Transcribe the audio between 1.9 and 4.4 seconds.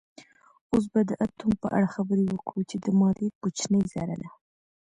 خبرې وکړو چې د مادې کوچنۍ ذره ده